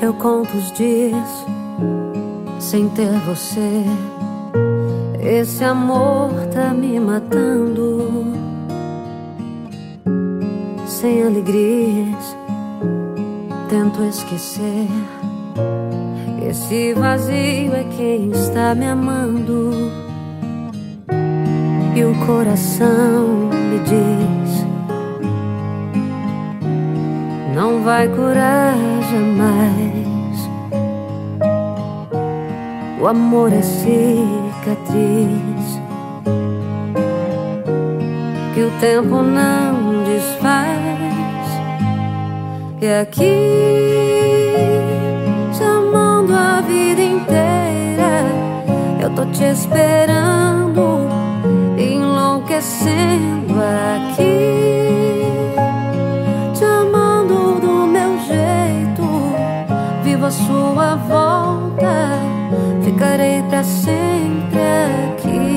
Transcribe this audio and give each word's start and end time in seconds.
Eu 0.00 0.12
conto 0.14 0.56
os 0.56 0.70
dias 0.72 1.46
sem 2.58 2.88
ter 2.90 3.12
você. 3.20 3.84
Esse 5.20 5.64
amor 5.64 6.30
tá 6.52 6.72
me 6.74 7.00
matando. 7.00 8.24
Sem 10.86 11.22
alegrias, 11.22 12.36
tento 13.68 14.02
esquecer. 14.04 14.88
Esse 16.48 16.94
vazio 16.94 17.74
é 17.74 17.84
quem 17.96 18.30
está 18.30 18.74
me 18.74 18.86
amando. 18.86 19.90
E 21.96 22.04
o 22.04 22.26
coração 22.26 23.48
me 23.50 23.78
diz: 23.80 24.45
Não 27.56 27.82
vai 27.82 28.06
curar 28.06 28.76
jamais. 29.10 30.50
O 33.00 33.06
amor 33.06 33.50
é 33.50 33.62
cicatriz 33.62 33.96
que 38.52 38.60
o 38.60 38.70
tempo 38.78 39.22
não 39.22 40.04
desfaz. 40.04 40.76
E 42.82 42.88
aqui, 43.00 44.15
sua 60.86 60.94
volta 60.94 62.20
ficarei 62.84 63.42
para 63.48 63.64
sempre 63.64 64.60
aqui. 65.10 65.56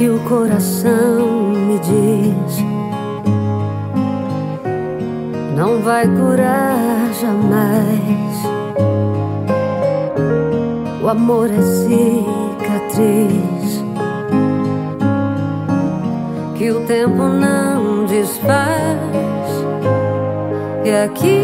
E 0.00 0.08
o 0.08 0.18
coração 0.28 1.52
me 1.52 1.78
diz: 1.78 2.58
Não 5.56 5.80
vai 5.80 6.06
curar 6.06 7.10
jamais. 7.20 8.12
O 11.02 11.08
amor 11.08 11.50
é 11.50 11.62
cicatriz 12.62 13.84
que 16.56 16.70
o 16.70 16.80
tempo 16.86 17.24
não 17.24 18.06
desfaz. 18.06 18.98
E 20.84 20.90
aqui, 20.90 21.40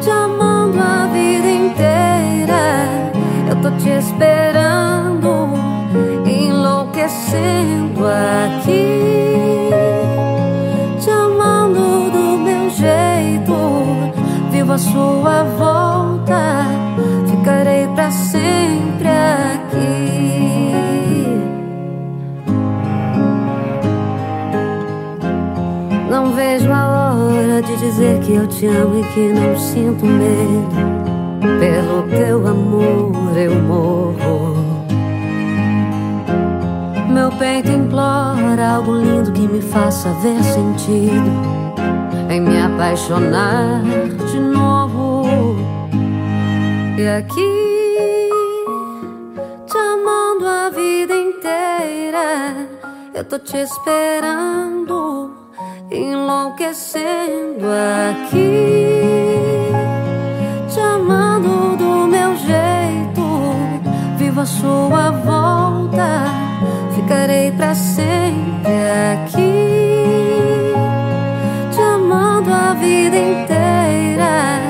te 0.00 0.10
amando 0.10 0.78
a 0.80 1.06
vida 1.12 1.48
inteira, 1.48 2.88
eu 3.48 3.56
tô 3.62 3.70
te 3.78 3.90
esperando, 3.90 5.50
enlouquecendo 6.26 8.06
aqui. 8.06 9.70
Te 11.00 11.10
amando 11.10 12.10
do 12.10 12.38
meu 12.38 12.70
jeito, 12.70 13.54
vivo 14.50 14.72
a 14.72 14.78
sua 14.78 15.42
volta, 15.58 15.85
hora 27.16 27.62
de 27.62 27.76
dizer 27.76 28.20
que 28.20 28.34
eu 28.34 28.46
te 28.46 28.66
amo 28.66 29.00
e 29.00 29.04
que 29.12 29.32
não 29.32 29.58
sinto 29.58 30.04
medo. 30.04 30.96
Pelo 31.58 32.02
teu 32.08 32.46
amor 32.46 33.36
eu 33.36 33.54
morro. 33.62 34.56
Meu 37.08 37.30
peito 37.38 37.70
implora 37.70 38.74
algo 38.74 38.92
lindo 38.92 39.32
que 39.32 39.48
me 39.48 39.62
faça 39.62 40.10
ver 40.22 40.42
sentido 40.44 41.56
em 42.30 42.40
me 42.40 42.60
apaixonar 42.60 43.82
de 44.30 44.38
novo. 44.38 45.56
E 46.98 47.08
aqui, 47.08 48.30
te 49.66 49.78
amando 49.78 50.46
a 50.46 50.70
vida 50.70 51.14
inteira, 51.14 52.68
eu 53.14 53.24
tô 53.24 53.38
te 53.38 53.56
esperando 53.56 54.85
enlouquecendo 55.90 57.66
aqui, 58.10 59.70
te 60.68 60.80
amando 60.80 61.76
do 61.76 62.06
meu 62.06 62.36
jeito, 62.36 63.22
vivo 64.16 64.40
a 64.40 64.46
sua 64.46 65.10
volta, 65.10 66.24
ficarei 66.94 67.52
para 67.52 67.74
sempre 67.74 68.72
aqui, 69.14 70.74
te 71.70 71.80
amando 71.80 72.52
a 72.52 72.74
vida 72.74 73.16
inteira, 73.16 74.60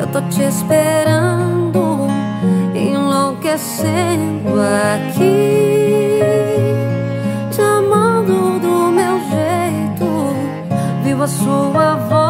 eu 0.00 0.06
tô 0.06 0.22
te 0.22 0.42
esperando, 0.42 2.08
enlouquecendo 2.74 4.60
aqui. 4.60 5.83
sua 11.26 11.94
voz. 11.96 12.23